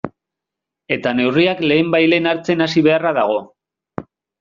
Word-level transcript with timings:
Eta 0.95 1.13
neurriak 1.19 1.63
lehenbailehen 1.67 2.33
hartzen 2.33 2.67
hasi 2.69 2.87
beharra 2.91 3.17
dago. 3.23 3.41